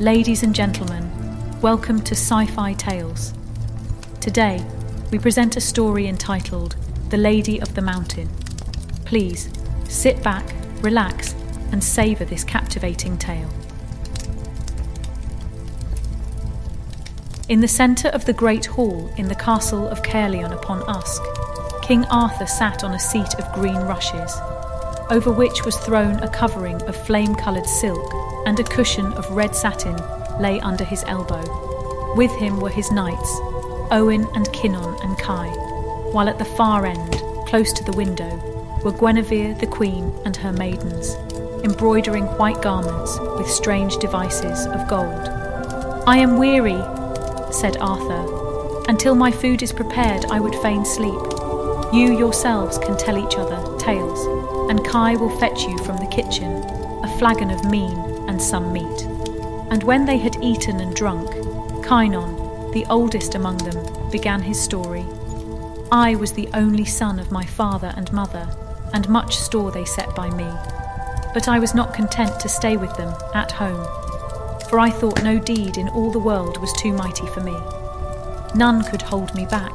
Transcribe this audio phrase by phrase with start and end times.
[0.00, 1.10] Ladies and gentlemen,
[1.62, 3.32] welcome to Sci Fi Tales.
[4.20, 4.62] Today,
[5.10, 6.76] we present a story entitled
[7.08, 8.28] The Lady of the Mountain.
[9.06, 9.48] Please
[9.88, 11.34] sit back, relax,
[11.72, 13.48] and savour this captivating tale.
[17.48, 21.22] In the centre of the great hall in the castle of Caerleon upon Usk,
[21.80, 24.36] King Arthur sat on a seat of green rushes,
[25.08, 29.54] over which was thrown a covering of flame coloured silk, and a cushion of red
[29.54, 29.96] satin
[30.40, 32.14] lay under his elbow.
[32.16, 33.38] With him were his knights,
[33.90, 35.48] Owen and Kynon and Kai,
[36.12, 38.30] while at the far end, close to the window,
[38.82, 41.14] were Guinevere the queen and her maidens,
[41.64, 45.28] embroidering white garments with strange devices of gold.
[46.06, 46.80] I am weary,
[47.52, 48.84] said Arthur.
[48.88, 51.20] Until my food is prepared, I would fain sleep.
[51.92, 54.24] You yourselves can tell each other tales,
[54.70, 56.62] and Kai will fetch you from the kitchen
[57.02, 59.02] a flagon of mean and some meat.
[59.70, 61.30] And when they had eaten and drunk,
[61.84, 65.04] Kynon, the oldest among them, began his story.
[65.92, 68.48] I was the only son of my father and mother,
[68.92, 70.48] and much store they set by me.
[71.34, 73.86] But I was not content to stay with them at home,
[74.68, 77.56] for I thought no deed in all the world was too mighty for me.
[78.54, 79.72] None could hold me back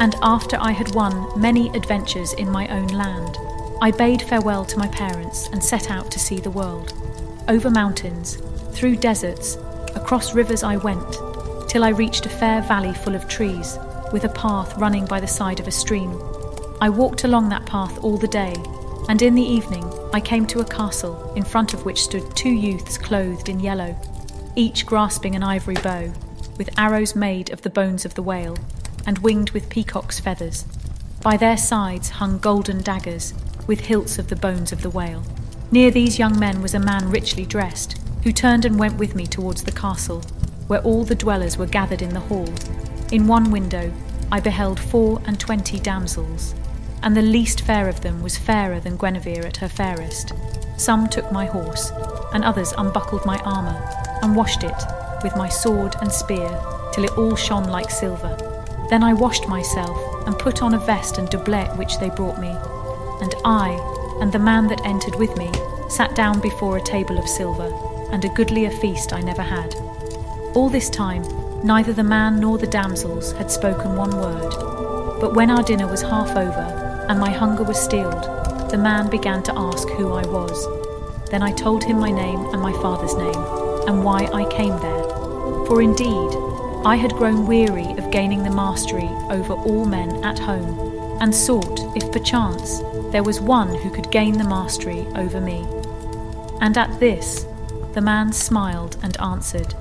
[0.00, 3.38] and after I had won many adventures in my own land,
[3.80, 6.92] I bade farewell to my parents and set out to see the world.
[7.46, 8.36] Over mountains,
[8.72, 9.56] through deserts,
[9.94, 11.18] across rivers I went,
[11.68, 13.78] till I reached a fair valley full of trees,
[14.12, 16.18] with a path running by the side of a stream.
[16.80, 18.54] I walked along that path all the day,
[19.08, 19.84] and in the evening
[20.14, 23.94] I came to a castle, in front of which stood two youths clothed in yellow,
[24.56, 26.12] each grasping an ivory bow,
[26.56, 28.56] with arrows made of the bones of the whale
[29.06, 30.64] and winged with peacock's feathers.
[31.20, 33.34] By their sides hung golden daggers,
[33.66, 35.22] with hilts of the bones of the whale.
[35.70, 39.26] Near these young men was a man richly dressed, who turned and went with me
[39.26, 40.22] towards the castle,
[40.66, 42.48] where all the dwellers were gathered in the hall.
[43.12, 43.92] In one window
[44.32, 46.54] I beheld four and twenty damsels,
[47.02, 50.32] and the least fair of them was fairer than Guinevere at her fairest.
[50.76, 51.90] Some took my horse,
[52.32, 53.80] and others unbuckled my armour,
[54.22, 54.82] and washed it
[55.22, 56.48] with my sword and spear
[56.92, 58.36] till it all shone like silver.
[58.90, 62.54] Then I washed myself and put on a vest and doublet which they brought me.
[63.20, 63.78] And I,
[64.24, 65.52] and the man that entered with me,
[65.90, 67.70] sat down before a table of silver,
[68.10, 69.74] and a goodlier feast I never had.
[70.54, 71.22] All this time,
[71.62, 75.20] neither the man nor the damsels had spoken one word.
[75.20, 78.22] But when our dinner was half over, and my hunger was stilled,
[78.70, 80.56] the man began to ask who I was.
[81.28, 83.44] Then I told him my name and my father's name,
[83.86, 85.04] and why I came there.
[85.66, 86.30] For indeed,
[86.86, 91.94] I had grown weary of gaining the mastery over all men at home, and sought,
[91.94, 92.80] if perchance,
[93.14, 95.64] there was one who could gain the mastery over me.
[96.60, 97.46] And at this,
[97.92, 99.72] the man smiled and answered,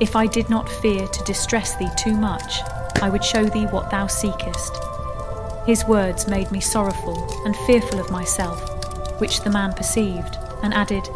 [0.00, 2.60] If I did not fear to distress thee too much,
[3.00, 4.76] I would show thee what thou seekest.
[5.64, 8.60] His words made me sorrowful and fearful of myself,
[9.18, 11.08] which the man perceived, and added,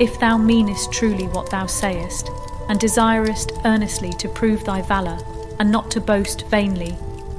[0.00, 2.30] If thou meanest truly what thou sayest,
[2.70, 5.18] and desirest earnestly to prove thy valour,
[5.58, 6.96] and not to boast vainly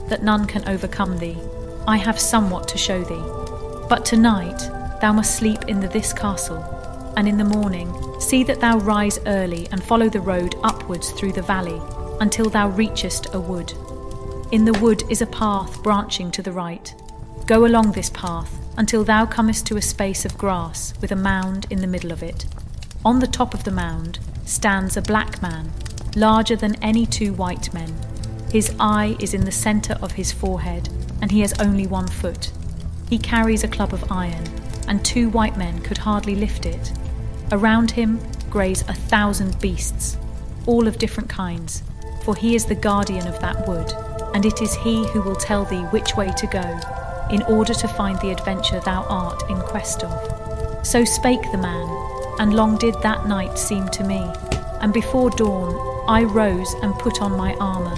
[0.10, 1.40] that none can overcome thee,
[1.88, 3.24] I have somewhat to show thee.
[3.90, 4.60] But tonight
[5.02, 6.64] thou must sleep in the this castle,
[7.18, 11.34] and in the morning see that thou rise early and follow the road upwards through
[11.34, 11.82] the valley
[12.20, 13.74] until thou reachest a wood.
[14.52, 16.94] In the wood is a path branching to the right.
[17.46, 21.68] Go along this path until thou comest to a space of grass with a mound
[21.70, 22.46] in the middle of it.
[23.04, 25.72] On the top of the mound stands a black man,
[26.16, 27.96] larger than any two white men.
[28.52, 30.90] His eye is in the centre of his forehead,
[31.22, 32.52] and he has only one foot.
[33.10, 34.44] He carries a club of iron,
[34.88, 36.92] and two white men could hardly lift it.
[37.52, 38.20] Around him
[38.50, 40.18] graze a thousand beasts,
[40.66, 41.84] all of different kinds,
[42.24, 43.92] for he is the guardian of that wood,
[44.36, 46.80] and it is he who will tell thee which way to go,
[47.32, 50.86] in order to find the adventure thou art in quest of.
[50.86, 51.88] So spake the man,
[52.40, 54.32] and long did that night seem to me.
[54.82, 57.98] And before dawn I rose and put on my armour,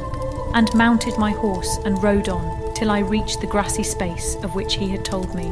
[0.54, 4.74] and mounted my horse and rode on till I reached the grassy space of which
[4.74, 5.52] he had told me.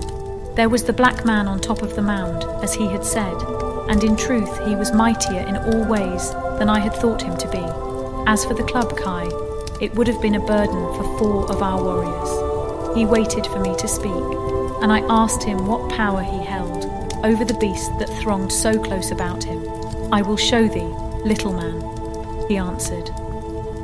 [0.55, 3.35] There was the black man on top of the mound, as he had said,
[3.87, 7.51] and in truth he was mightier in all ways than I had thought him to
[7.51, 7.63] be.
[8.27, 9.25] As for the club Kai,
[9.79, 12.97] it would have been a burden for four of our warriors.
[12.97, 14.25] He waited for me to speak,
[14.81, 19.11] and I asked him what power he held over the beast that thronged so close
[19.11, 19.63] about him.
[20.11, 23.11] I will show thee, little man, he answered.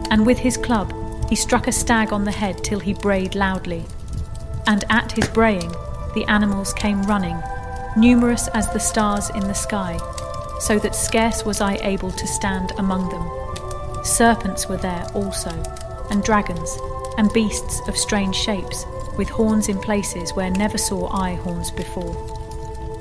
[0.09, 3.85] And with his club he struck a stag on the head till he brayed loudly.
[4.67, 5.71] And at his braying
[6.13, 7.41] the animals came running,
[7.97, 9.99] numerous as the stars in the sky.
[10.59, 14.03] so that scarce was I able to stand among them.
[14.03, 15.51] Serpents were there also,
[16.09, 16.77] and dragons,
[17.17, 18.85] and beasts of strange shapes,
[19.17, 22.15] with horns in places where never saw I horns before.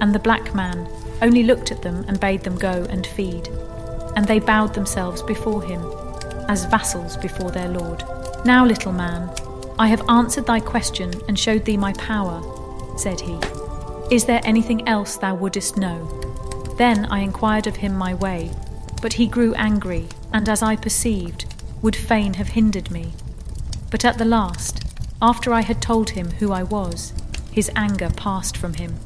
[0.00, 0.88] And the black man
[1.22, 3.48] only looked at them and bade them go and feed.
[4.16, 5.82] And they bowed themselves before him,
[6.48, 8.04] as vassals before their lord.
[8.44, 9.30] Now, little man,
[9.78, 12.42] I have answered thy question and showed thee my power,
[12.98, 13.38] said he.
[14.10, 16.06] Is there anything else thou wouldest know?
[16.76, 18.50] Then I inquired of him my way,
[19.00, 21.46] but he grew angry, and as I perceived,
[21.80, 23.12] would fain have hindered me.
[23.90, 24.84] But at the last,
[25.22, 27.14] after I had told him who I was,
[27.50, 28.96] his anger passed from him.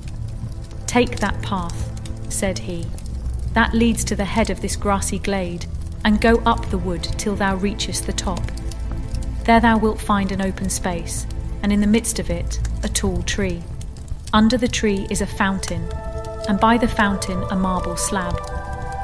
[0.87, 1.93] Take that path,
[2.29, 2.87] said he.
[3.53, 5.67] That leads to the head of this grassy glade,
[6.05, 8.41] and go up the wood till thou reachest the top.
[9.49, 11.27] There thou wilt find an open space,
[11.63, 13.63] and in the midst of it a tall tree.
[14.31, 15.89] Under the tree is a fountain,
[16.47, 18.39] and by the fountain a marble slab,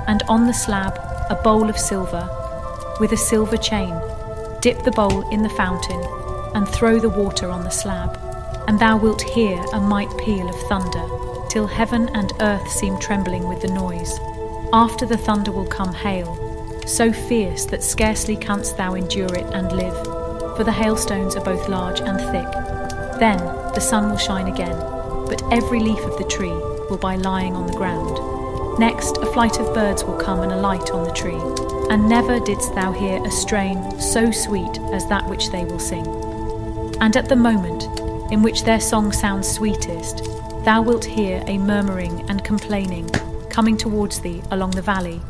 [0.07, 0.99] and on the slab
[1.31, 2.29] a bowl of silver
[3.01, 3.99] with a silver chain.
[4.61, 6.05] Dip the bowl in the fountain,
[6.55, 8.19] and throw the water on the slab,
[8.69, 11.09] and thou wilt hear a might peal of thunder,
[11.49, 14.19] till heaven and earth seem trembling with the noise.
[14.75, 19.73] After the thunder will come hail, so fierce that scarcely canst thou endure it and
[19.73, 20.14] live,
[20.57, 22.51] for the hailstones are both large and thick.
[23.19, 23.39] Then
[23.75, 24.77] the sun will shine again,
[25.27, 26.55] but every leaf of the tree
[26.89, 28.79] will be lying on the ground.
[28.79, 31.41] Next, a flight of birds will come and alight on the tree,
[31.91, 36.07] and never didst thou hear a strain so sweet as that which they will sing.
[37.01, 37.85] And at the moment
[38.33, 40.25] in which their song sounds sweetest,
[40.65, 43.09] thou wilt hear a murmuring and complaining
[43.55, 45.21] coming towards thee along the valley,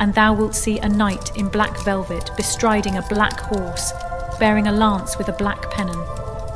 [0.00, 3.92] and thou wilt see a knight in black velvet bestriding a black horse,
[4.38, 5.98] bearing a lance with a black pennon,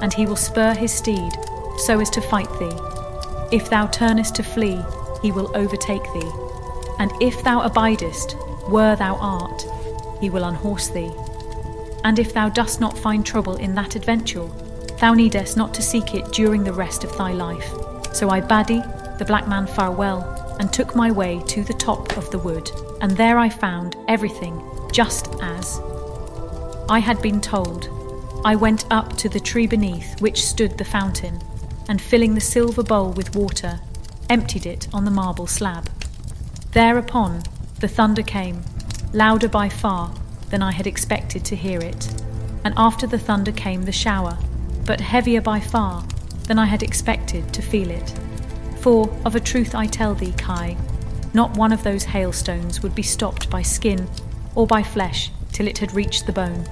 [0.02, 1.32] and he will spur his steed
[1.78, 2.76] so as to fight thee.
[3.50, 4.80] If thou turnest to flee,
[5.22, 6.30] he will overtake thee,
[6.98, 8.32] and if thou abidest,
[8.68, 9.66] where thou art,
[10.20, 11.12] he will unhorse thee.
[12.04, 14.46] And if thou dost not find trouble in that adventure,
[15.00, 17.72] thou needest not to seek it during the rest of thy life.
[18.12, 18.82] So I bade
[19.18, 22.70] the black man farewell, and took my way to the top of the wood,
[23.00, 24.60] and there I found everything
[24.92, 25.80] just as
[26.90, 27.90] I had been told.
[28.46, 31.38] I went up to the tree beneath which stood the fountain,
[31.86, 33.80] and filling the silver bowl with water,
[34.30, 35.90] emptied it on the marble slab.
[36.72, 37.42] Thereupon
[37.80, 38.62] the thunder came,
[39.12, 40.14] louder by far
[40.48, 42.08] than I had expected to hear it,
[42.64, 44.38] and after the thunder came the shower,
[44.86, 46.04] but heavier by far
[46.46, 48.14] than I had expected to feel it.
[48.80, 50.76] For, of a truth I tell thee, Kai,
[51.34, 54.08] not one of those hailstones would be stopped by skin
[54.54, 56.66] or by flesh till it had reached the bone.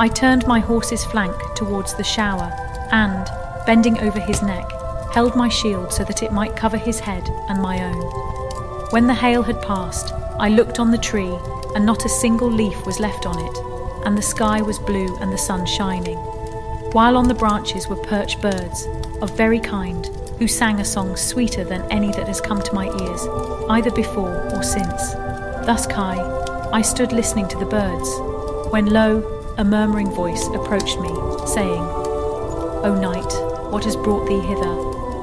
[0.00, 2.52] I turned my horse's flank towards the shower,
[2.90, 3.28] and,
[3.64, 4.68] bending over his neck,
[5.12, 8.02] held my shield so that it might cover his head and my own.
[8.90, 11.38] When the hail had passed, I looked on the tree,
[11.76, 13.58] and not a single leaf was left on it,
[14.04, 16.18] and the sky was blue and the sun shining.
[16.92, 18.86] While on the branches were perched birds,
[19.22, 20.06] of very kind,
[20.38, 23.26] who sang a song sweeter than any that has come to my ears,
[23.70, 25.12] either before or since.
[25.66, 26.18] Thus, Kai,
[26.72, 28.10] I stood listening to the birds,
[28.72, 31.08] when lo, a murmuring voice approached me,
[31.46, 31.80] saying,
[32.84, 33.32] O knight,
[33.70, 34.74] what has brought thee hither?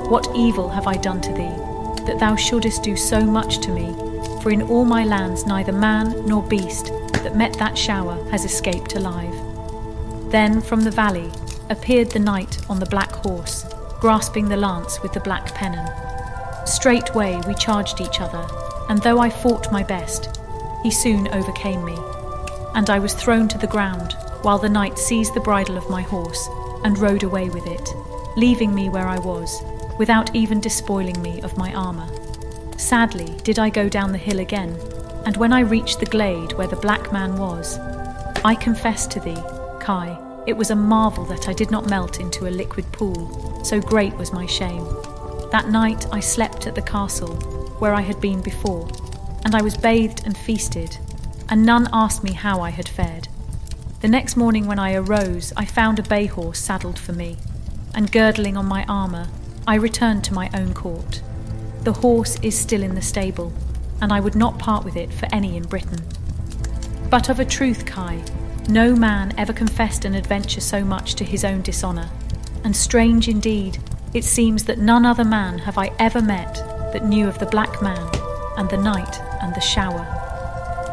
[0.10, 3.94] What evil have I done to thee, that thou shouldest do so much to me?
[4.42, 6.88] For in all my lands neither man nor beast
[7.24, 9.36] that met that shower has escaped alive.
[10.32, 11.30] Then from the valley
[11.70, 13.66] appeared the knight on the black horse,
[14.00, 15.88] grasping the lance with the black pennon.
[16.66, 18.48] Straightway we charged each other,
[18.90, 20.40] and though I fought my best,
[20.84, 21.98] he soon overcame me,
[22.74, 26.02] and I was thrown to the ground, while the knight seized the bridle of my
[26.02, 26.48] horse
[26.84, 27.94] and rode away with it,
[28.36, 29.62] leaving me where I was,
[29.98, 32.08] without even despoiling me of my armour.
[32.78, 34.76] Sadly did I go down the hill again,
[35.26, 37.78] and when I reached the glade where the black man was,
[38.44, 39.38] I confess to thee,
[39.80, 40.18] Kai,
[40.48, 44.16] it was a marvel that I did not melt into a liquid pool, so great
[44.16, 44.84] was my shame.
[45.52, 47.36] That night I slept at the castle,
[47.78, 48.90] where I had been before,
[49.46, 50.98] and I was bathed and feasted,
[51.50, 53.21] and none asked me how I had fared.
[54.02, 57.38] The next morning when I arose, I found a bay horse saddled for me,
[57.94, 59.28] and girdling on my armour,
[59.68, 61.22] I returned to my own court.
[61.84, 63.54] The horse is still in the stable,
[64.02, 66.00] and I would not part with it for any in Britain.
[67.12, 68.24] But of a truth, Kai,
[68.68, 72.10] no man ever confessed an adventure so much to his own dishonour,
[72.64, 73.78] and strange indeed,
[74.16, 76.56] it seems that none other man have I ever met
[76.92, 78.10] that knew of the black man,
[78.58, 80.08] and the night, and the shower.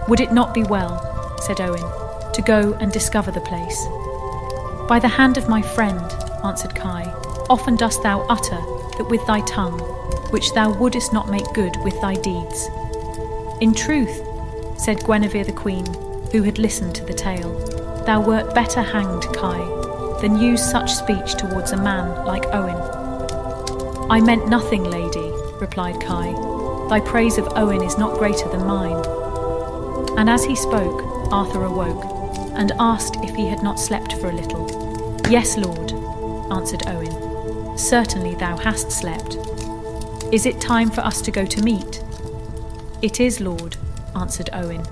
[0.09, 2.08] Would it not be well, said Owen,
[2.38, 3.85] to go and discover the place?
[4.88, 6.00] By the hand of my friend,
[6.45, 7.02] answered Kai,
[7.50, 8.61] often dost thou utter
[8.97, 9.80] that with thy tongue
[10.30, 12.68] which thou wouldest not make good with thy deeds.
[13.61, 14.23] In truth,
[14.78, 15.87] said Guinevere the Queen,
[16.30, 17.59] who had listened to the tale,
[18.04, 19.59] thou wert better hanged, Kai,
[20.21, 22.76] than use such speech towards a man like Owen.
[24.11, 26.33] I meant nothing, lady, replied Kai.
[26.88, 29.04] Thy praise of Owen is not greater than mine.
[30.16, 31.02] And as he spoke,
[31.33, 32.18] Arthur awoke,
[32.59, 34.67] and asked if he had not slept for a little.
[35.31, 35.93] Yes, lord,
[36.53, 37.79] answered Owen.
[37.79, 39.37] Certainly thou hast slept.
[40.33, 42.03] Is it time for us to go to meat?
[43.00, 43.77] It is, lord,
[44.15, 44.83] answered Owen.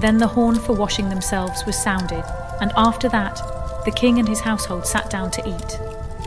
[0.00, 2.24] Then the horn for washing themselves was sounded,
[2.60, 3.40] and after that
[3.84, 5.78] the king and his household sat down to eat.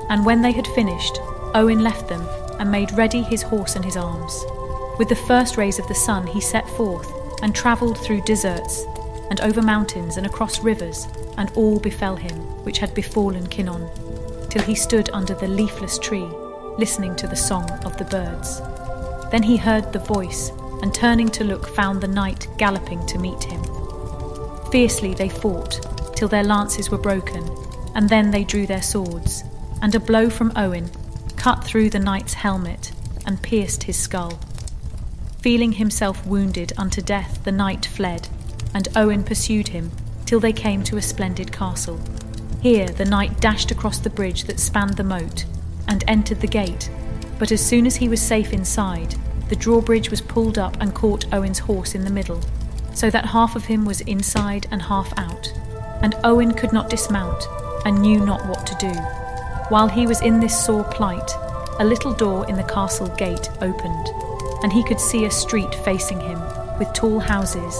[0.09, 1.19] And when they had finished,
[1.53, 2.25] Owen left them
[2.59, 4.43] and made ready his horse and his arms.
[4.97, 7.11] With the first rays of the sun, he set forth
[7.43, 8.85] and travelled through deserts,
[9.31, 11.07] and over mountains and across rivers,
[11.37, 12.35] and all befell him
[12.65, 13.89] which had befallen Kynon,
[14.49, 16.27] till he stood under the leafless tree,
[16.77, 18.61] listening to the song of the birds.
[19.31, 20.49] Then he heard the voice,
[20.81, 23.63] and turning to look, found the knight galloping to meet him.
[24.69, 25.79] Fiercely they fought,
[26.13, 27.49] till their lances were broken,
[27.95, 29.45] and then they drew their swords,
[29.81, 30.91] and a blow from Owen
[31.37, 32.91] cut through the knight's helmet
[33.25, 34.41] and pierced his skull.
[35.41, 38.20] Feeling himself wounded unto death, the knight fled,
[38.73, 39.91] and Owen pursued him
[40.25, 41.99] till they came to a splendid castle.
[42.61, 45.45] Here the knight dashed across the bridge that spanned the moat
[45.87, 46.89] and entered the gate,
[47.39, 49.15] but as soon as he was safe inside,
[49.49, 52.41] the drawbridge was pulled up and caught Owen's horse in the middle,
[52.93, 55.51] so that half of him was inside and half out.
[56.01, 57.43] And Owen could not dismount
[57.85, 58.93] and knew not what to do.
[59.69, 61.31] While he was in this sore plight,
[61.79, 64.07] a little door in the castle gate opened,
[64.63, 66.39] and he could see a street facing him,
[66.77, 67.75] with tall houses.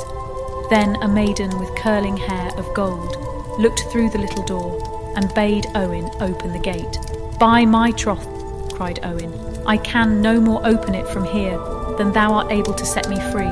[0.72, 3.18] Then a maiden with curling hair of gold
[3.60, 6.98] looked through the little door and bade Owen open the gate.
[7.38, 8.26] By my troth,
[8.74, 9.34] cried Owen,
[9.68, 11.58] I can no more open it from here
[11.98, 13.52] than thou art able to set me free.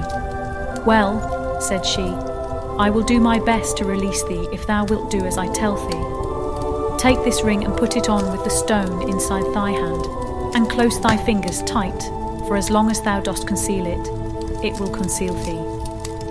[0.85, 5.25] Well, said she, I will do my best to release thee if thou wilt do
[5.25, 6.97] as I tell thee.
[7.03, 10.05] Take this ring and put it on with the stone inside thy hand,
[10.55, 12.01] and close thy fingers tight
[12.47, 14.07] for as long as thou dost conceal it,
[14.65, 15.68] it will conceal thee.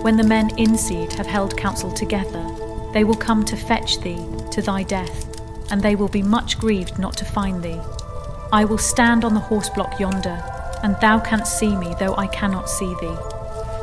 [0.01, 2.45] When the men in seed have held counsel together,
[2.93, 5.25] they will come to fetch thee to thy death,
[5.71, 7.79] and they will be much grieved not to find thee.
[8.51, 10.43] I will stand on the horse block yonder,
[10.83, 13.17] and thou canst see me, though I cannot see thee.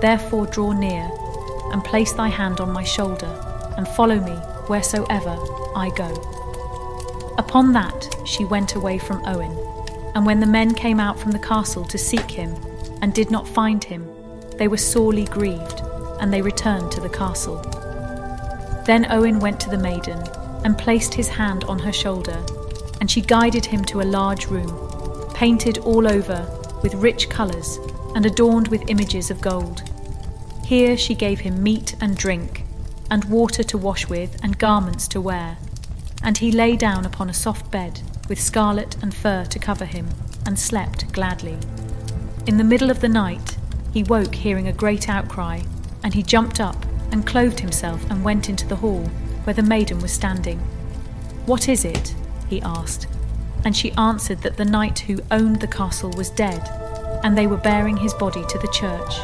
[0.01, 1.11] Therefore draw near,
[1.73, 3.33] and place thy hand on my shoulder,
[3.77, 4.37] and follow me
[4.69, 5.37] wheresoever
[5.77, 7.35] I go.
[7.39, 9.57] Upon that she went away from Owen
[10.17, 12.57] and when the men came out from the castle to seek him,
[13.03, 14.09] and did not find him,
[14.57, 15.83] they were sorely grieved,
[16.21, 17.57] and they returned to the castle.
[18.87, 20.23] Then Owen went to the maiden,
[20.65, 22.45] and placed his hand on her shoulder,
[23.01, 26.45] and she guided him to a large room, painted all over
[26.83, 27.79] with rich colours,
[28.15, 29.83] and adorned with images of gold.
[30.65, 32.65] Here she gave him meat and drink,
[33.11, 35.59] and water to wash with, and garments to wear.
[36.23, 40.09] And he lay down upon a soft bed, with scarlet and fur to cover him,
[40.45, 41.59] and slept gladly.
[42.47, 43.57] In the middle of the night,
[43.93, 45.61] he woke hearing a great outcry,
[46.03, 46.77] and he jumped up
[47.13, 49.05] and clothed himself and went into the hall
[49.45, 50.59] where the maiden was standing.
[51.47, 52.15] What is it?
[52.49, 53.07] he asked,
[53.65, 56.69] and she answered that the knight who owned the castle was dead,
[57.25, 59.15] and they were bearing his body to the church.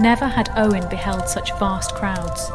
[0.00, 2.50] Never had Owen beheld such vast crowds,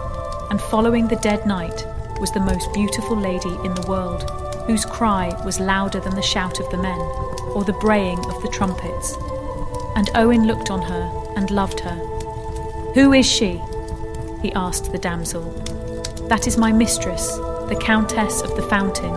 [0.50, 1.86] and following the dead knight
[2.20, 4.30] was the most beautiful lady in the world
[4.68, 7.00] whose cry was louder than the shout of the men
[7.56, 9.16] or the braying of the trumpets.
[9.96, 12.19] And Owen looked on her and loved her.
[12.96, 13.62] Who is she?
[14.42, 15.44] he asked the damsel.
[16.28, 17.36] That is my mistress,
[17.70, 19.14] the Countess of the Fountain,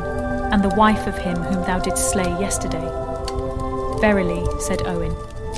[0.53, 2.87] and the wife of him whom thou didst slay yesterday.
[4.01, 5.17] Verily, said Owen,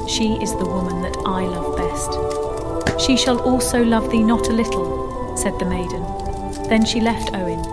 [0.09, 3.01] she is the woman that I love best.
[3.01, 6.03] She shall also love thee not a little, said the maiden.
[6.69, 7.65] Then she left Owen,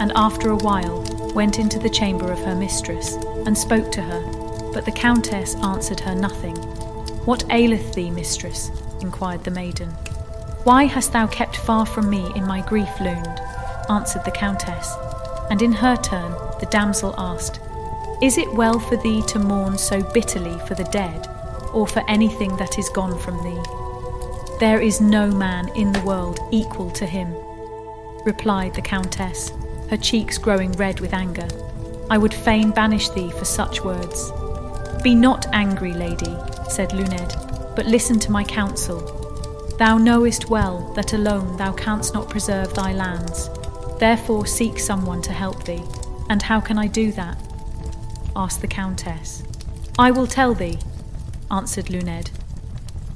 [0.00, 1.02] and after a while
[1.34, 4.22] went into the chamber of her mistress, and spoke to her,
[4.72, 6.56] but the countess answered her nothing.
[7.26, 8.70] What aileth thee, mistress?
[9.00, 9.88] Inquired the maiden.
[10.64, 13.40] Why hast thou kept far from me in my grief, Luned?
[13.88, 14.94] answered the countess.
[15.50, 17.60] And in her turn, the damsel asked,
[18.22, 21.26] Is it well for thee to mourn so bitterly for the dead,
[21.72, 23.62] or for anything that is gone from thee?
[24.60, 27.34] There is no man in the world equal to him,
[28.24, 29.52] replied the countess
[29.88, 31.48] her cheeks growing red with anger.
[32.10, 34.30] I would fain banish thee for such words.
[35.02, 36.36] Be not angry, lady,
[36.68, 37.34] said Luned,
[37.80, 39.00] but listen to my counsel.
[39.78, 43.48] Thou knowest well that alone thou canst not preserve thy lands.
[43.98, 45.82] Therefore seek someone to help thee.
[46.28, 47.38] And how can I do that?
[48.36, 49.42] asked the Countess.
[49.98, 50.76] I will tell thee,
[51.50, 52.30] answered Luned.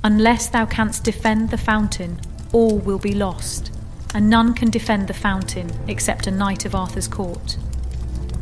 [0.02, 2.18] Unless thou canst defend the fountain,
[2.50, 3.70] all will be lost,
[4.14, 7.58] and none can defend the fountain except a knight of Arthur's court.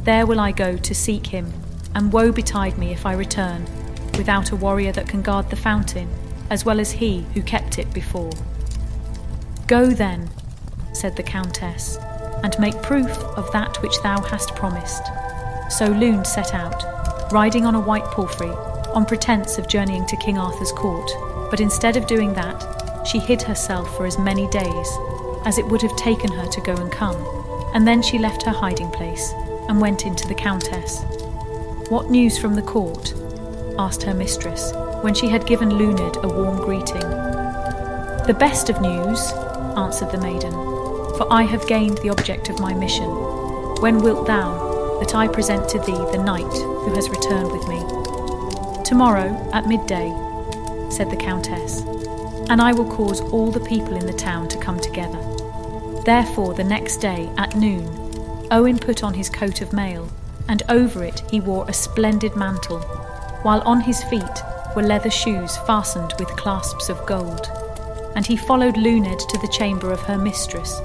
[0.04, 1.52] There will I go to seek him,
[1.96, 3.66] and woe betide me if I return,
[4.16, 6.08] without a warrior that can guard the fountain,
[6.50, 8.30] as well as he who kept it before.
[9.66, 10.30] Go then,
[10.92, 11.96] said the Countess,
[12.42, 15.02] and make proof of that which thou hast promised.
[15.70, 18.50] So Luned set out, riding on a white palfrey,
[18.94, 21.10] on pretence of journeying to King Arthur's court,
[21.50, 24.88] but instead of doing that, she hid herself for as many days
[25.44, 27.16] as it would have taken her to go and come,
[27.74, 29.32] and then she left her hiding place
[29.68, 31.02] and went into the Countess.
[31.88, 33.14] What news from the court?
[33.78, 37.08] Asked her mistress, when she had given Luned a warm greeting.
[38.26, 39.32] The best of news,
[39.76, 43.08] answered the maiden, for I have gained the object of my mission.
[43.80, 47.80] When wilt thou that I present to thee the knight who has returned with me?
[48.84, 50.10] Tomorrow at midday,
[50.90, 51.80] said the Countess,
[52.48, 55.18] and I will cause all the people in the town to come together.
[56.04, 57.88] Therefore, the next day at noon,
[58.50, 60.10] Owen put on his coat of mail,
[60.48, 62.80] and over it he wore a splendid mantle,
[63.42, 64.42] while on his feet
[64.74, 67.50] were leather shoes fastened with clasps of gold.
[68.14, 70.80] And he followed Luned to the chamber of her mistress.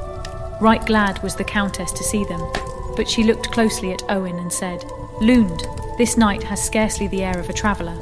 [0.60, 2.42] Right glad was the Countess to see them,
[2.96, 4.84] but she looked closely at Owen and said,
[5.22, 7.96] Luned, this knight has scarcely the air of a traveller.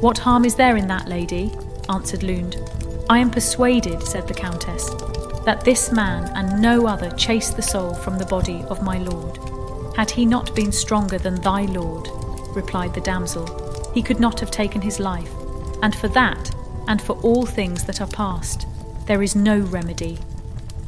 [0.00, 1.52] What harm is there in that, lady?
[1.88, 2.56] answered Luned.
[3.10, 4.90] I am persuaded, said the Countess,
[5.44, 9.38] that this man and no other chased the soul from the body of my lord.
[9.96, 12.08] Had he not been stronger than thy lord,
[12.54, 13.46] replied the damsel,
[13.98, 15.32] he could not have taken his life,
[15.82, 16.54] and for that,
[16.86, 18.64] and for all things that are past,
[19.08, 20.16] there is no remedy.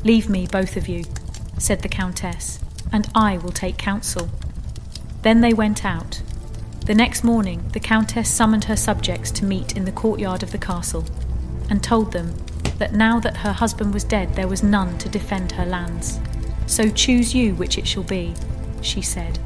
[0.05, 1.03] Leave me, both of you,
[1.59, 2.61] said the Countess,
[2.93, 4.29] and I will take counsel.
[5.23, 6.23] Then they went out.
[6.87, 10.59] The next morning, the Countess summoned her subjects to meet in the courtyard of the
[10.59, 11.05] castle,
[11.69, 12.37] and told them
[12.79, 16.21] that now that her husband was dead, there was none to defend her lands.
[16.67, 18.35] So choose you which it shall be,
[18.83, 19.41] she said.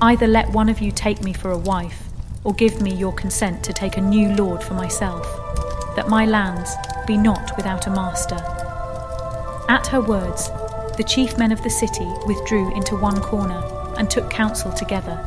[0.00, 2.04] Either let one of you take me for a wife,
[2.44, 5.26] or give me your consent to take a new lord for myself,
[5.96, 6.74] that my lands
[7.06, 8.36] be not without a master.
[9.68, 10.48] At her words,
[10.96, 13.62] the chief men of the city withdrew into one corner
[13.96, 15.24] and took counsel together.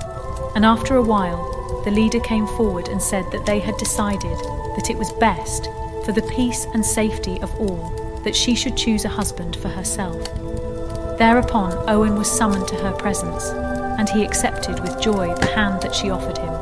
[0.55, 4.37] And after a while, the leader came forward and said that they had decided
[4.75, 5.65] that it was best
[6.05, 10.23] for the peace and safety of all, that she should choose a husband for herself.
[11.17, 13.49] Thereupon Owen was summoned to her presence,
[13.99, 16.52] and he accepted with joy the hand that she offered him.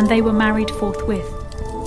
[0.00, 1.30] And they were married forthwith,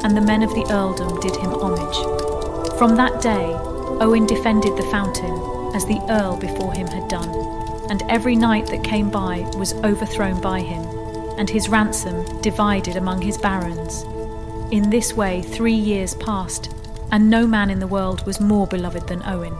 [0.04, 2.78] and the men of the earldom did him homage.
[2.78, 3.56] From that day,
[3.99, 5.34] Owen defended the fountain,
[5.73, 7.34] as the earl before him had done,
[7.89, 10.84] and every knight that came by was overthrown by him,
[11.39, 14.04] and his ransom divided among his barons.
[14.71, 16.71] In this way, three years passed,
[17.12, 19.58] and no man in the world was more beloved than Owen.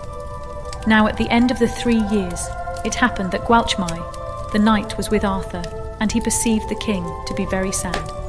[0.86, 2.46] Now, at the end of the three years,
[2.86, 5.64] it happened that Gwalchmai, the knight, was with Arthur,
[6.00, 8.23] and he perceived the king to be very sad.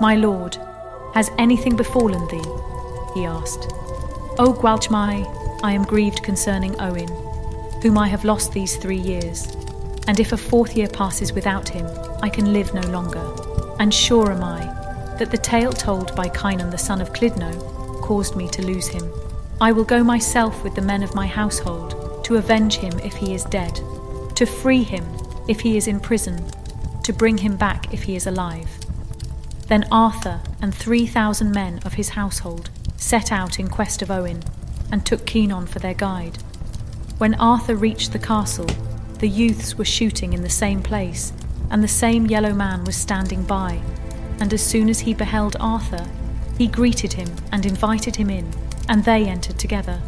[0.00, 0.56] My lord,
[1.12, 2.42] has anything befallen thee?
[3.12, 3.70] he asked.
[4.38, 7.08] O Gwalchmai, I am grieved concerning Owen,
[7.82, 9.46] whom I have lost these three years,
[10.08, 11.86] and if a fourth year passes without him,
[12.22, 13.22] I can live no longer.
[13.78, 14.64] And sure am I
[15.18, 19.06] that the tale told by Kynon the son of Clydno caused me to lose him.
[19.60, 23.34] I will go myself with the men of my household to avenge him if he
[23.34, 23.78] is dead,
[24.34, 25.04] to free him
[25.46, 26.42] if he is in prison,
[27.02, 28.70] to bring him back if he is alive.
[29.70, 34.42] Then Arthur and three thousand men of his household set out in quest of Owen
[34.90, 36.38] and took Kynon for their guide.
[37.18, 38.66] When Arthur reached the castle,
[39.20, 41.32] the youths were shooting in the same place,
[41.70, 43.80] and the same yellow man was standing by.
[44.40, 46.04] And as soon as he beheld Arthur,
[46.58, 48.52] he greeted him and invited him in,
[48.88, 50.02] and they entered together.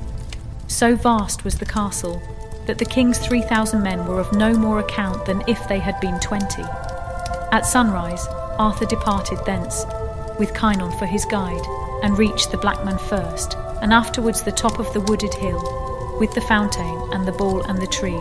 [0.66, 2.20] So vast was the castle
[2.66, 6.18] that the king's 3,000 men were of no more account than if they had been
[6.18, 6.64] twenty.
[7.53, 8.27] At sunrise,
[8.59, 9.85] Arthur departed thence,
[10.38, 11.65] with Kynon for his guide,
[12.03, 16.33] and reached the Black Man first, and afterwards the top of the wooded hill, with
[16.35, 18.21] the fountain and the ball and the tree.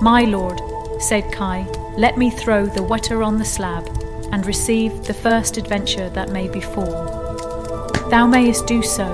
[0.00, 0.60] My lord,
[1.00, 1.66] said Kai,
[1.96, 3.86] let me throw the water on the slab,
[4.32, 7.88] and receive the first adventure that may befall.
[8.08, 9.04] Thou mayest do so,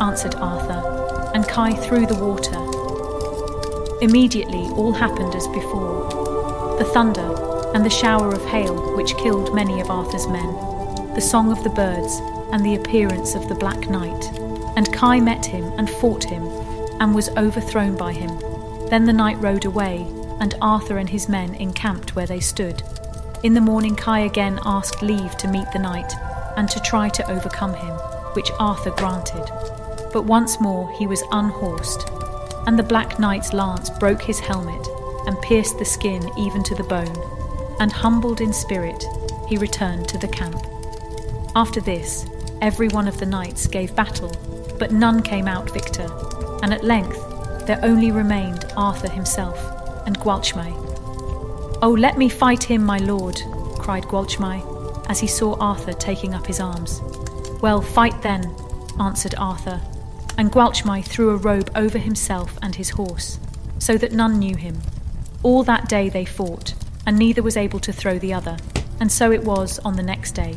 [0.00, 2.60] answered Arthur, and Kai threw the water.
[4.00, 6.08] Immediately all happened as before
[6.78, 7.43] the thunder
[7.74, 10.54] and the shower of hail which killed many of Arthur's men,
[11.14, 12.20] the song of the birds,
[12.52, 14.24] and the appearance of the Black Knight.
[14.76, 16.44] And Kai met him and fought him,
[17.00, 18.38] and was overthrown by him.
[18.88, 20.06] Then the knight rode away,
[20.40, 22.82] and Arthur and his men encamped where they stood.
[23.42, 26.12] In the morning, Kai again asked leave to meet the knight
[26.56, 27.94] and to try to overcome him.
[28.34, 29.44] which Arthur granted.
[30.12, 32.08] But once more he was unhorsed,
[32.66, 34.86] and the Black Knight's lance broke his helmet
[35.26, 37.16] and pierced the skin even to the bone,
[37.80, 39.04] and humbled in spirit,
[39.48, 40.56] he returned to the camp.
[41.56, 42.26] After this,
[42.60, 44.32] every one of the knights gave battle,
[44.78, 46.08] but none came out victor,
[46.62, 47.18] and at length
[47.66, 49.58] there only remained Arthur himself
[50.06, 50.72] and Gwalchmai.
[51.82, 53.40] Oh, let me fight him, my lord,
[53.78, 57.00] cried Gwalchmai, as he saw Arthur taking up his arms.
[57.60, 58.54] Well, fight then,
[58.98, 59.80] answered Arthur,
[60.36, 63.38] and Gwalchmai threw a robe over himself and his horse,
[63.78, 64.80] so that none knew him.
[65.42, 66.74] All that day they fought,
[67.06, 68.56] and neither was able to throw the other,
[69.00, 70.56] and so it was on the next day.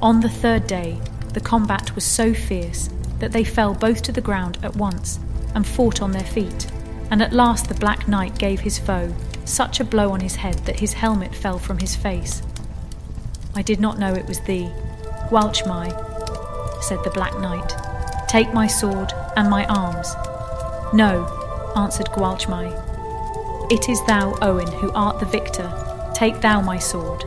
[0.00, 0.98] On the third day,
[1.32, 5.18] the combat was so fierce that they fell both to the ground at once
[5.54, 6.66] and fought on their feet,
[7.10, 10.54] and at last the Black Knight gave his foe such a blow on his head
[10.60, 12.42] that his helmet fell from his face.
[13.54, 14.70] I did not know it was thee,
[15.28, 15.90] Gwalchmai,
[16.82, 17.74] said the Black Knight.
[18.28, 20.14] Take my sword and my arms.
[20.94, 21.26] No,
[21.76, 23.72] answered Gwalchmai.
[23.72, 25.68] It is thou, Owen, who art the victor.
[26.20, 27.24] Take thou my sword.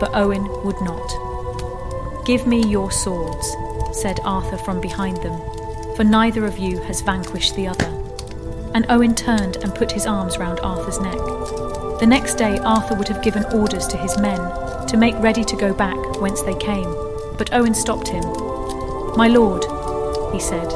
[0.00, 2.26] But Owen would not.
[2.26, 3.54] Give me your swords,
[3.92, 5.40] said Arthur from behind them,
[5.94, 7.86] for neither of you has vanquished the other.
[8.74, 11.16] And Owen turned and put his arms round Arthur's neck.
[12.00, 14.40] The next day, Arthur would have given orders to his men
[14.88, 16.92] to make ready to go back whence they came,
[17.38, 18.24] but Owen stopped him.
[19.16, 19.62] My lord,
[20.34, 20.70] he said,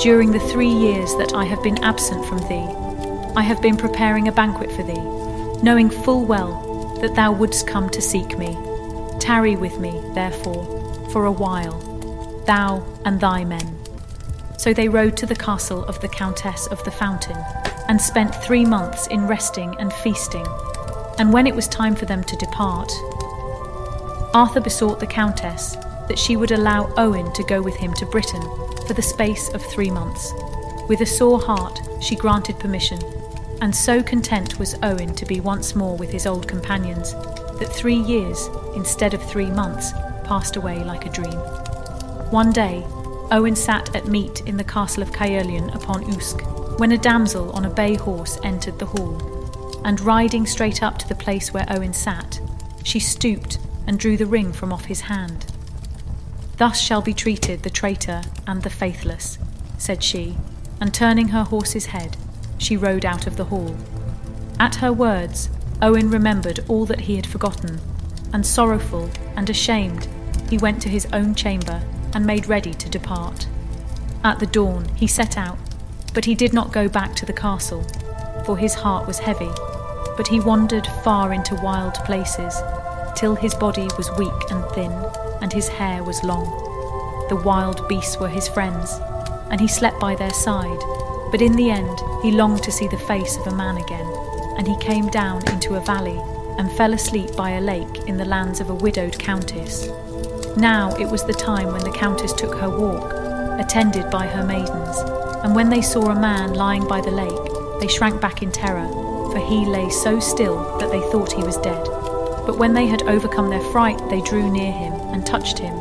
[0.00, 2.66] during the three years that I have been absent from thee,
[3.36, 6.67] I have been preparing a banquet for thee, knowing full well
[7.00, 8.56] that thou wouldst come to seek me.
[9.20, 10.64] Tarry with me, therefore,
[11.10, 11.78] for a while,
[12.46, 13.76] thou and thy men.
[14.58, 17.36] So they rode to the castle of the Countess of the Fountain,
[17.88, 20.46] and spent three months in resting and feasting.
[21.18, 22.92] And when it was time for them to depart,
[24.34, 28.42] Arthur besought the Countess that she would allow Owen to go with him to Britain
[28.86, 30.32] for the space of three months.
[30.88, 32.98] With a sore heart, she granted permission,
[33.60, 37.12] and so content was Owen to be once more with his old companions
[37.58, 39.92] that three years, instead of three months,
[40.24, 41.38] passed away like a dream.
[42.30, 42.84] One day,
[43.30, 46.40] Owen sat at meat in the castle of Caerleon upon Usk,
[46.78, 51.08] when a damsel on a bay horse entered the hall, and riding straight up to
[51.08, 52.40] the place where Owen sat,
[52.84, 55.46] she stooped and drew the ring from off his hand.
[56.58, 59.38] Thus shall be treated the traitor and the faithless,
[59.78, 60.36] said she,
[60.80, 62.16] and turning her horse's head,
[62.58, 63.76] she rode out of the hall.
[64.60, 65.48] At her words,
[65.80, 67.80] Owen remembered all that he had forgotten,
[68.32, 70.08] and sorrowful and ashamed,
[70.50, 71.82] he went to his own chamber
[72.14, 73.46] and made ready to depart.
[74.24, 75.58] At the dawn, he set out,
[76.12, 77.84] but he did not go back to the castle,
[78.44, 79.50] for his heart was heavy,
[80.16, 82.54] but he wandered far into wild places,
[83.14, 84.92] till his body was weak and thin
[85.40, 86.46] and his hair was long.
[87.28, 89.00] The wild beasts were his friends,
[89.50, 90.80] and he slept by their side.
[91.30, 94.06] But in the end, he longed to see the face of a man again,
[94.56, 96.18] and he came down into a valley
[96.58, 99.88] and fell asleep by a lake in the lands of a widowed countess.
[100.56, 103.12] Now it was the time when the countess took her walk,
[103.60, 104.98] attended by her maidens,
[105.44, 108.88] and when they saw a man lying by the lake, they shrank back in terror,
[109.30, 111.84] for he lay so still that they thought he was dead.
[112.46, 115.76] But when they had overcome their fright, they drew near him and touched him,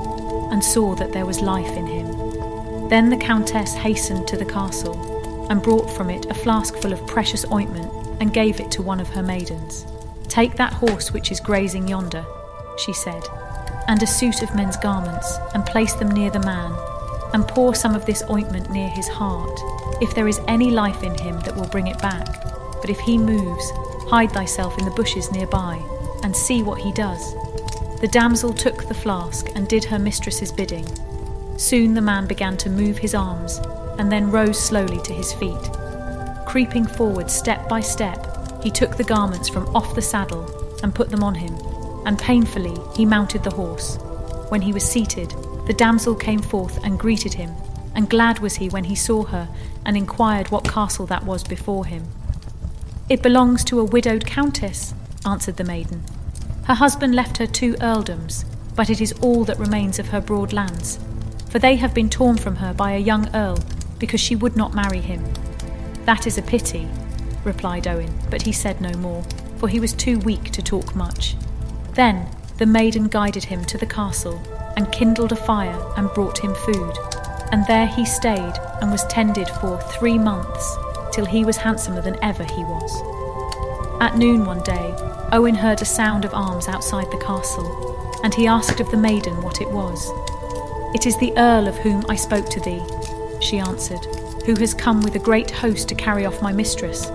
[0.52, 2.90] and saw that there was life in him.
[2.90, 5.17] Then the Countess hastened to the castle,
[5.50, 9.00] and brought from it a flask full of precious ointment, and gave it to one
[9.00, 9.86] of her maidens.
[10.28, 12.26] Take that horse which is grazing yonder,
[12.78, 13.24] she said,
[13.88, 16.74] and a suit of men's garments, and place them near the man,
[17.34, 19.60] and pour some of this ointment near his heart,
[20.02, 22.28] if there is any life in him that will bring it back.
[22.82, 23.72] But if he moves,
[24.10, 25.82] hide thyself in the bushes nearby
[26.24, 27.34] and see what he does.
[28.00, 30.88] The damsel took the flask and did her mistress's bidding.
[31.58, 33.60] Soon the man began to move his arms
[33.98, 35.70] and then rose slowly to his feet.
[36.46, 40.46] Creeping forward step by step, he took the garments from off the saddle
[40.84, 41.56] and put them on him,
[42.06, 43.98] and painfully he mounted the horse.
[44.50, 45.34] When he was seated,
[45.66, 47.52] the damsel came forth and greeted him,
[47.96, 49.50] and glad was he when he saw her
[49.86, 52.06] and inquired what castle that was before him.
[53.10, 54.94] It belongs to a widowed countess,
[55.26, 56.04] answered the maiden.
[56.66, 60.54] Her husband left her two earldoms, but it is all that remains of her broad
[60.54, 61.00] lands,
[61.50, 63.58] for they have been torn from her by a young earl
[64.00, 65.24] because she would not marry him.
[66.06, 66.88] That is a pity,
[67.44, 69.24] replied Owen, but he said no more,
[69.58, 71.36] for he was too weak to talk much.
[71.94, 74.42] Then the maiden guided him to the castle
[74.76, 76.94] and kindled a fire and brought him food,
[77.52, 80.78] and there he stayed and was tended for three months
[81.12, 83.02] till he was handsomer than ever he was.
[84.02, 84.96] At noon one day,
[85.32, 89.42] Owen heard a sound of arms outside the castle, and he asked of the maiden
[89.42, 90.12] what it was.
[90.94, 92.82] It is the Earl of whom I spoke to thee,
[93.48, 94.06] she answered,
[94.46, 97.06] who has come with a great host to carry off my mistress.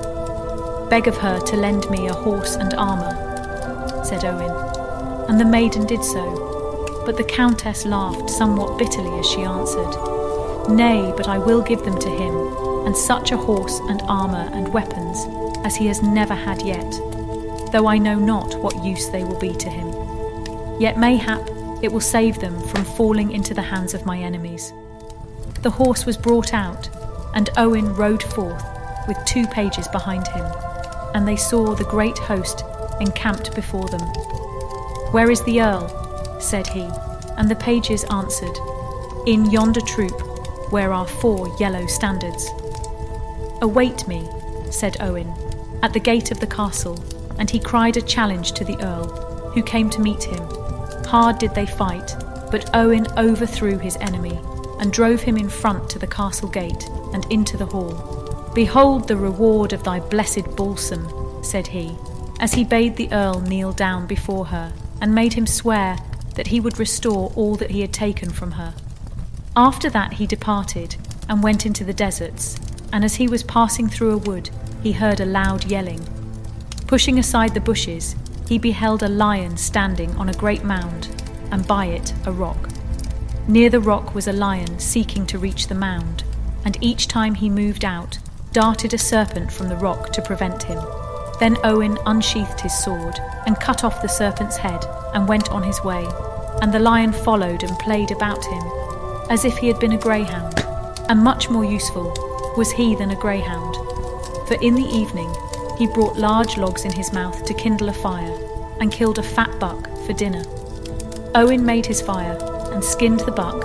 [0.88, 3.14] Beg of her to lend me a horse and armour,
[4.04, 4.50] said Owen,
[5.28, 7.02] and the maiden did so.
[7.06, 9.94] But the Countess laughed somewhat bitterly as she answered,
[10.68, 12.34] Nay, but I will give them to him,
[12.86, 15.26] and such a horse and armour and weapons
[15.64, 16.90] as he has never had yet,
[17.72, 19.88] though I know not what use they will be to him.
[20.80, 21.48] Yet mayhap
[21.82, 24.72] it will save them from falling into the hands of my enemies.
[25.62, 26.88] The horse was brought out,
[27.34, 28.64] and Owen rode forth
[29.06, 30.44] with two pages behind him,
[31.14, 32.64] and they saw the great host
[33.00, 34.00] encamped before them.
[35.12, 36.40] Where is the Earl?
[36.40, 36.88] said he,
[37.36, 38.56] and the pages answered,
[39.26, 42.50] In yonder troop, where are four yellow standards.
[43.60, 44.28] Await me,
[44.70, 45.32] said Owen,
[45.82, 46.98] at the gate of the castle,
[47.38, 50.42] and he cried a challenge to the Earl, who came to meet him
[51.06, 52.16] Hard did they fight,
[52.50, 54.40] but Owen overthrew his enemy
[54.82, 58.50] and drove him in front to the castle gate and into the hall.
[58.52, 61.08] Behold the reward of thy blessed balsam,
[61.44, 61.96] said he,
[62.40, 65.98] as he bade the earl kneel down before her and made him swear
[66.34, 68.74] that he would restore all that he had taken from her.
[69.56, 70.96] After that he departed
[71.28, 72.56] and went into the deserts,
[72.92, 74.50] and as he was passing through a wood,
[74.82, 76.04] he heard a loud yelling.
[76.88, 78.16] Pushing aside the bushes,
[78.48, 81.06] he beheld a lion standing on a great mound,
[81.52, 82.71] and by it a rock.
[83.48, 86.22] Near the rock was a lion seeking to reach the mound,
[86.64, 88.18] and each time he moved out,
[88.52, 90.80] darted a serpent from the rock to prevent him.
[91.40, 95.82] Then Owen unsheathed his sword and cut off the serpent's head and went on his
[95.82, 96.06] way,
[96.60, 98.62] and the lion followed and played about him,
[99.28, 100.60] as if he had been a greyhound,
[101.08, 102.14] and much more useful
[102.56, 103.74] was he than a greyhound.
[104.46, 105.34] For in the evening
[105.76, 108.38] he brought large logs in his mouth to kindle a fire,
[108.78, 110.44] and killed a fat buck for dinner.
[111.34, 112.38] Owen made his fire,
[112.72, 113.62] and skinned the buck,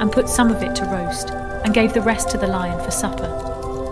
[0.00, 2.90] and put some of it to roast, and gave the rest to the lion for
[2.90, 3.28] supper.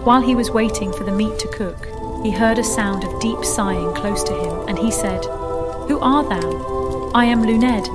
[0.05, 1.87] While he was waiting for the meat to cook,
[2.25, 5.25] he heard a sound of deep sighing close to him, and he said,
[5.89, 7.11] Who art thou?
[7.15, 7.89] I am Luned,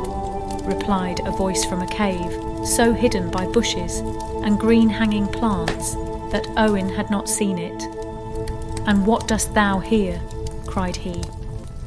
[0.68, 2.32] replied a voice from a cave,
[2.66, 4.00] so hidden by bushes
[4.44, 5.96] and green hanging plants
[6.32, 7.84] that Owen had not seen it.
[8.88, 10.22] And what dost thou here?
[10.66, 11.24] cried he.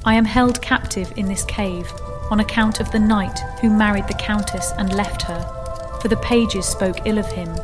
[0.04, 1.90] I am held captive in this cave
[2.30, 6.66] on account of the knight who married the countess and left her, for the pages
[6.66, 7.54] spoke ill of him,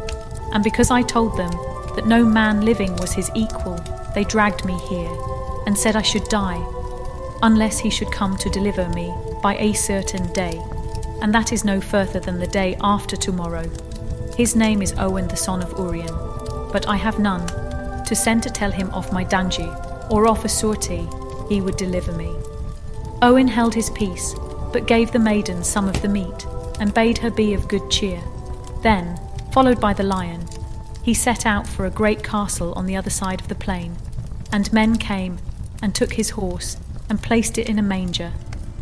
[0.52, 1.50] and because I told them
[1.94, 3.78] that no man living was his equal,
[4.14, 5.10] they dragged me here,
[5.66, 6.64] and said I should die,
[7.42, 10.60] unless he should come to deliver me by a certain day,
[11.22, 13.68] and that is no further than the day after tomorrow.
[14.36, 16.14] His name is Owen the son of Urien,
[16.72, 17.46] but I have none
[18.04, 19.74] to send to tell him of my danger,
[20.10, 21.08] or of a sortie
[21.48, 22.34] he would deliver me.
[23.22, 24.34] Owen held his peace,
[24.72, 26.46] but gave the maiden some of the meat,
[26.78, 28.22] and bade her be of good cheer.
[28.83, 29.20] Then,
[29.52, 30.46] followed by the lion,
[31.02, 33.96] he set out for a great castle on the other side of the plain,
[34.52, 35.38] and men came
[35.83, 36.76] and took his horse
[37.09, 38.33] and placed it in a manger,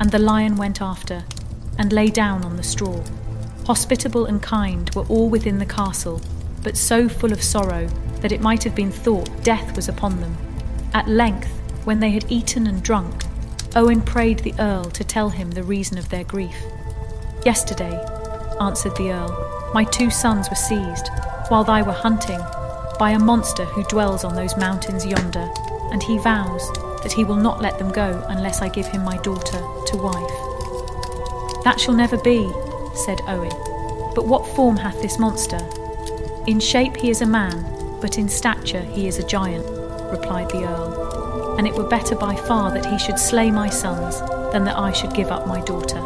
[0.00, 1.24] and the lion went after,
[1.78, 3.02] and lay down on the straw.
[3.66, 6.20] Hospitable and kind were all within the castle,
[6.62, 7.86] but so full of sorrow
[8.20, 10.36] that it might have been thought death was upon them.
[10.92, 11.50] At length,
[11.84, 13.24] when they had eaten and drunk,
[13.76, 16.56] Owen prayed the Earl to tell him the reason of their grief.
[17.44, 18.02] Yesterday,
[18.60, 21.08] answered the Earl, my two sons were seized,
[21.48, 22.40] while they were hunting,
[22.98, 25.48] by a monster who dwells on those mountains yonder,
[25.92, 29.18] and he vows that he will not let them go unless I give him my
[29.18, 31.64] daughter to wife.
[31.64, 32.50] That shall never be,
[32.94, 33.52] said Owen.
[34.14, 35.60] But what form hath this monster?
[36.46, 37.64] In shape he is a man,
[38.00, 39.66] but in stature he is a giant,
[40.10, 41.17] replied the Earl,
[41.58, 44.20] and it were better by far that he should slay my sons
[44.52, 45.98] than that I should give up my daughter.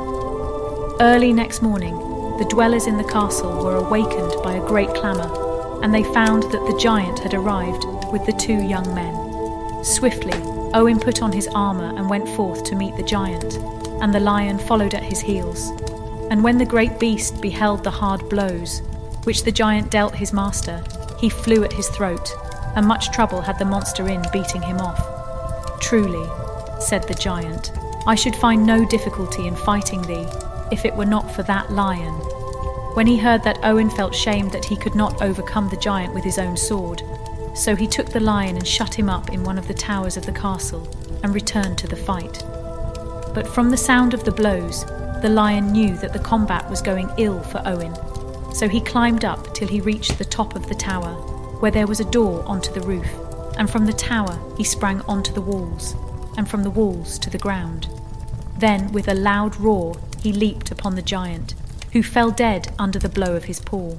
[1.01, 1.95] Early next morning,
[2.39, 6.67] the dwellers in the castle were awakened by a great clamour, and they found that
[6.67, 9.85] the giant had arrived with the two young men.
[9.85, 10.33] Swiftly,
[10.75, 13.59] Owen put on his armour and went forth to meet the giant,
[14.01, 15.71] and the lion followed at his heels.
[16.31, 18.81] And when the great beast beheld the hard blows
[19.25, 20.83] which the giant dealt his master,
[21.19, 22.33] he flew at his throat,
[22.75, 25.12] and much trouble had the monster in beating him off.
[25.83, 26.27] Truly,
[26.81, 27.73] said the giant,
[28.07, 30.27] I should find no difficulty in fighting thee,
[30.71, 32.15] if it were not for that lion.
[32.95, 36.25] When he heard that, Owen felt shame that he could not overcome the giant with
[36.25, 37.03] his own sword.
[37.55, 40.25] So he took the lion and shut him up in one of the towers of
[40.25, 40.89] the castle,
[41.23, 42.43] and returned to the fight.
[43.35, 44.85] But from the sound of the blows,
[45.21, 47.95] the lion knew that the combat was going ill for Owen
[48.55, 51.15] so he climbed up till he reached the top of the tower,
[51.61, 53.09] where there was a door onto the roof,
[53.59, 55.95] and from the tower he sprang onto the walls,
[56.37, 57.89] and from the walls to the ground.
[58.59, 61.55] Then, with a loud roar, he leaped upon the giant,
[61.93, 63.97] who fell dead under the blow of his paw.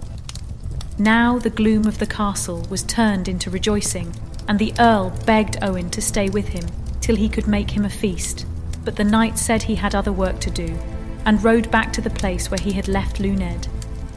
[0.97, 4.13] Now the gloom of the castle was turned into rejoicing,
[4.47, 6.65] and the earl begged Owen to stay with him
[7.01, 8.45] till he could make him a feast.
[8.85, 10.77] But the knight said he had other work to do,
[11.25, 13.67] and rode back to the place where he had left Luned,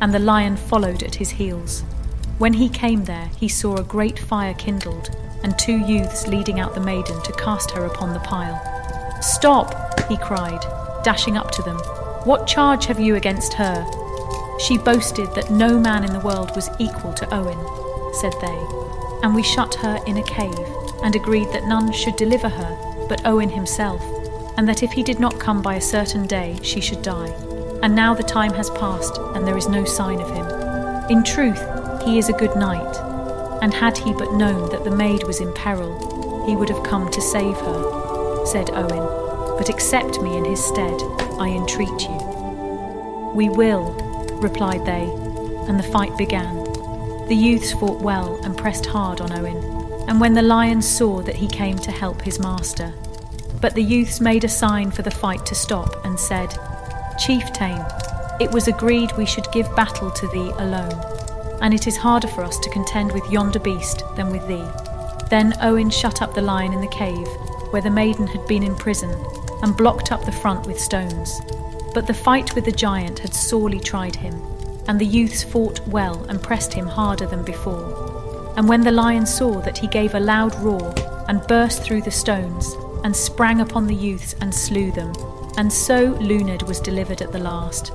[0.00, 1.82] and the lion followed at his heels.
[2.38, 6.74] When he came there, he saw a great fire kindled, and two youths leading out
[6.74, 8.60] the maiden to cast her upon the pile.
[9.22, 10.00] Stop!
[10.08, 10.60] he cried,
[11.04, 11.78] dashing up to them.
[12.24, 13.86] What charge have you against her?
[14.58, 17.58] She boasted that no man in the world was equal to Owen,
[18.14, 18.66] said they,
[19.22, 20.66] and we shut her in a cave,
[21.04, 24.02] and agreed that none should deliver her but Owen himself,
[24.58, 27.30] and that if he did not come by a certain day, she should die.
[27.84, 30.46] And now the time has passed, and there is no sign of him.
[31.08, 31.62] In truth,
[32.02, 33.05] he is a good knight,
[33.62, 37.10] and had he but known that the maid was in peril, he would have come
[37.10, 39.56] to save her, said Owen.
[39.58, 41.00] But accept me in his stead,
[41.38, 43.32] I entreat you.
[43.34, 43.92] We will,
[44.40, 45.04] replied they,
[45.68, 46.64] and the fight began.
[47.28, 49.56] The youths fought well and pressed hard on Owen,
[50.08, 52.92] and when the lion saw that he came to help his master.
[53.60, 56.56] But the youths made a sign for the fight to stop and said,
[57.18, 57.84] Chieftain,
[58.38, 61.15] it was agreed we should give battle to thee alone,
[61.60, 64.64] and it is harder for us to contend with yonder beast than with thee.
[65.30, 67.26] Then Owen shut up the lion in the cave,
[67.70, 69.10] where the maiden had been in prison,
[69.62, 71.40] and blocked up the front with stones.
[71.94, 74.40] But the fight with the giant had sorely tried him,
[74.86, 78.52] and the youths fought well and pressed him harder than before.
[78.56, 80.94] And when the lion saw that he gave a loud roar
[81.28, 85.12] and burst through the stones, and sprang upon the youths and slew them,
[85.56, 87.92] and so Luned was delivered at the last.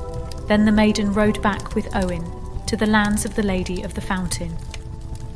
[0.47, 2.40] Then the maiden rode back with Owen
[2.71, 4.55] to the lands of the Lady of the Fountain,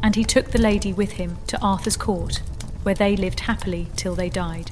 [0.02, 2.38] and he took the lady with him to Arthur's court,
[2.84, 4.72] where they lived happily till they died.